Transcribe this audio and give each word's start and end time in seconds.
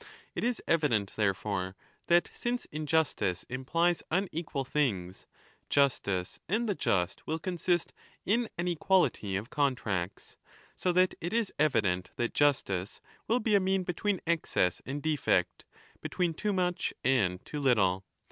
It 0.33 0.43
is 0.43 0.63
evident, 0.67 1.15
therefore, 1.15 1.75
that 2.07 2.31
since 2.33 2.65
injustice 2.71 3.45
implies 3.49 4.01
unequal 4.09 4.65
things, 4.65 5.27
justice 5.69 6.39
and 6.49 6.67
the 6.67 6.73
just 6.73 7.27
will 7.27 7.37
consist 7.37 7.93
in 8.25 8.49
an 8.57 8.67
equality 8.67 9.35
of 9.35 9.51
contracts. 9.51 10.37
So 10.75 10.91
that 10.93 11.13
it 11.21 11.33
is 11.33 11.53
evident 11.59 12.09
that 12.15 12.33
justice 12.33 12.99
will 13.27 13.39
be 13.39 13.53
a 13.53 13.59
mean 13.59 13.83
between 13.83 14.21
excess 14.25 14.79
and 14.87 15.03
25 15.03 15.03
defect, 15.03 15.65
between 16.01 16.33
too 16.33 16.51
much 16.51 16.95
and 17.03 17.45
too 17.45 17.59
little. 17.59 18.03